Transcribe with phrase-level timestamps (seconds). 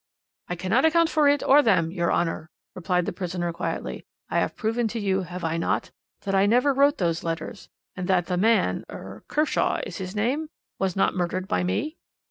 [0.47, 4.03] "'I cannot account for it or them, your Honour,' replied the prisoner quietly.
[4.31, 8.07] 'I have proved to you, have I not, that I never wrote those letters, and
[8.07, 10.49] that the man er Kershaw is his name?
[10.79, 11.97] was not murdered by me?'